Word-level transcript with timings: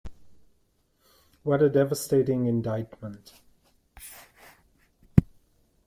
What 1.43 1.61
a 1.61 1.69
devastating 1.69 2.47
indictment. 2.47 3.39